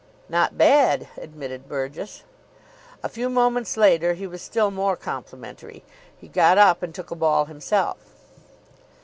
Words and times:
"Not 0.27 0.57
bad," 0.57 1.09
admitted 1.15 1.69
Burgess. 1.69 2.23
A 3.03 3.07
few 3.07 3.29
moments 3.29 3.77
later 3.77 4.13
he 4.15 4.25
was 4.25 4.41
still 4.41 4.71
more 4.71 4.95
complimentary. 4.95 5.83
He 6.17 6.27
got 6.27 6.57
up 6.57 6.81
and 6.81 6.89
took 6.91 7.11
a 7.11 7.15
ball 7.15 7.45
himself. 7.45 7.99